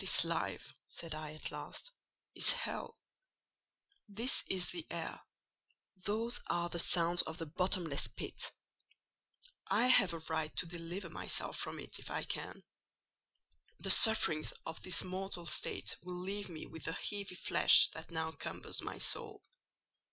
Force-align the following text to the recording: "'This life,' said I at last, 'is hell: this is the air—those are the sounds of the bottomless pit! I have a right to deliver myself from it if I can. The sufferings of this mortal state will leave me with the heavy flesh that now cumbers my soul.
"'This 0.00 0.24
life,' 0.24 0.74
said 0.88 1.14
I 1.14 1.32
at 1.32 1.52
last, 1.52 1.92
'is 2.34 2.50
hell: 2.50 2.98
this 4.08 4.42
is 4.48 4.70
the 4.70 4.84
air—those 4.90 6.40
are 6.48 6.68
the 6.68 6.80
sounds 6.80 7.22
of 7.22 7.38
the 7.38 7.46
bottomless 7.46 8.08
pit! 8.08 8.50
I 9.68 9.86
have 9.86 10.12
a 10.14 10.18
right 10.18 10.50
to 10.56 10.66
deliver 10.66 11.10
myself 11.10 11.56
from 11.56 11.78
it 11.78 12.00
if 12.00 12.10
I 12.10 12.24
can. 12.24 12.64
The 13.78 13.90
sufferings 13.90 14.50
of 14.66 14.82
this 14.82 15.04
mortal 15.04 15.46
state 15.46 15.96
will 16.02 16.18
leave 16.18 16.48
me 16.48 16.66
with 16.66 16.82
the 16.86 16.92
heavy 16.92 17.36
flesh 17.36 17.88
that 17.90 18.10
now 18.10 18.32
cumbers 18.32 18.82
my 18.82 18.98
soul. 18.98 19.44